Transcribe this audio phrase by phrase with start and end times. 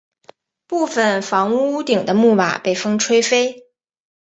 [0.65, 3.67] 部分房屋屋顶的木瓦被风吹飞。